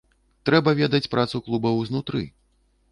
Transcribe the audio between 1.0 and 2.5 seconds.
працу клубаў знутры.